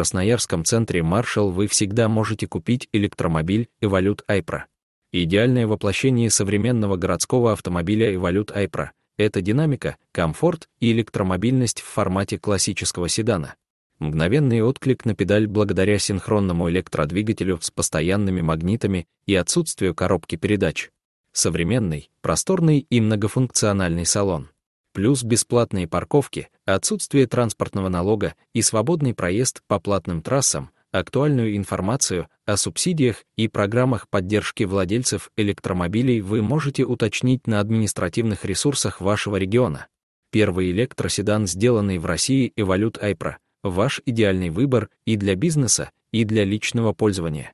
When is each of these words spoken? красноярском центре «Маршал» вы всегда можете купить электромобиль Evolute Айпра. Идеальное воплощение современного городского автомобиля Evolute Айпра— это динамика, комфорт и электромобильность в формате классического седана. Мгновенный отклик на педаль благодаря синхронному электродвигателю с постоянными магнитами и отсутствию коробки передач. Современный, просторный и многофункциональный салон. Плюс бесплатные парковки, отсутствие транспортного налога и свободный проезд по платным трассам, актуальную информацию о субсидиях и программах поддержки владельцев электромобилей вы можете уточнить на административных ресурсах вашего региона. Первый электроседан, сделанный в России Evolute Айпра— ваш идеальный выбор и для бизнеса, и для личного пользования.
красноярском 0.00 0.64
центре 0.64 1.02
«Маршал» 1.02 1.50
вы 1.50 1.66
всегда 1.66 2.08
можете 2.08 2.46
купить 2.46 2.88
электромобиль 2.90 3.68
Evolute 3.82 4.22
Айпра. 4.28 4.64
Идеальное 5.12 5.66
воплощение 5.66 6.30
современного 6.30 6.96
городского 6.96 7.52
автомобиля 7.52 8.10
Evolute 8.14 8.50
Айпра— 8.54 8.92
это 9.18 9.42
динамика, 9.42 9.98
комфорт 10.12 10.70
и 10.80 10.90
электромобильность 10.92 11.82
в 11.82 11.84
формате 11.84 12.38
классического 12.38 13.10
седана. 13.10 13.56
Мгновенный 13.98 14.62
отклик 14.62 15.04
на 15.04 15.14
педаль 15.14 15.46
благодаря 15.46 15.98
синхронному 15.98 16.70
электродвигателю 16.70 17.58
с 17.60 17.70
постоянными 17.70 18.40
магнитами 18.40 19.06
и 19.26 19.34
отсутствию 19.34 19.94
коробки 19.94 20.36
передач. 20.36 20.88
Современный, 21.32 22.10
просторный 22.22 22.86
и 22.88 23.02
многофункциональный 23.02 24.06
салон. 24.06 24.48
Плюс 24.92 25.22
бесплатные 25.22 25.86
парковки, 25.86 26.48
отсутствие 26.64 27.26
транспортного 27.26 27.88
налога 27.88 28.34
и 28.52 28.62
свободный 28.62 29.14
проезд 29.14 29.62
по 29.68 29.78
платным 29.78 30.20
трассам, 30.20 30.70
актуальную 30.90 31.56
информацию 31.56 32.28
о 32.44 32.56
субсидиях 32.56 33.24
и 33.36 33.46
программах 33.46 34.08
поддержки 34.08 34.64
владельцев 34.64 35.30
электромобилей 35.36 36.20
вы 36.20 36.42
можете 36.42 36.84
уточнить 36.84 37.46
на 37.46 37.60
административных 37.60 38.44
ресурсах 38.44 39.00
вашего 39.00 39.36
региона. 39.36 39.86
Первый 40.32 40.72
электроседан, 40.72 41.46
сделанный 41.46 41.98
в 41.98 42.06
России 42.06 42.52
Evolute 42.56 42.98
Айпра— 43.00 43.38
ваш 43.62 44.00
идеальный 44.06 44.50
выбор 44.50 44.88
и 45.04 45.16
для 45.16 45.36
бизнеса, 45.36 45.90
и 46.12 46.24
для 46.24 46.44
личного 46.44 46.92
пользования. 46.92 47.52